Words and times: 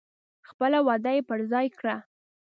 خپله 0.49 0.77
وعده 0.87 1.11
یې 1.15 1.21
پر 1.29 1.39
ځای 1.51 1.67
کړه. 1.77 1.95